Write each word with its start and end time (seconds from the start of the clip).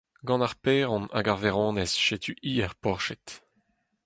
Gant 0.27 0.45
ar 0.45 0.53
paeron 0.63 1.05
hag 1.13 1.27
ar 1.31 1.39
vaeronez 1.41 1.91
setu 2.05 2.33
hi 2.47 2.51
er 2.65 2.73
porched. 2.83 3.27